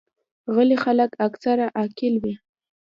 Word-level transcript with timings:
غلي 0.53 0.77
خلک 0.83 1.11
اکثره 1.27 1.65
عاقل 1.77 2.13
وي. 2.23 2.33